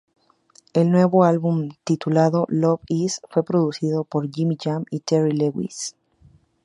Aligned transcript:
El 0.73 0.89
nuevo 0.89 1.25
álbum, 1.25 1.69
titulado 1.83 2.47
"Love 2.49 2.81
Is", 2.87 3.21
fue 3.29 3.45
producido 3.45 4.03
por 4.03 4.31
Jimmy 4.33 4.57
Jam 4.59 4.83
y 4.89 5.01
Terry 5.01 5.31
Lewis. 5.31 5.95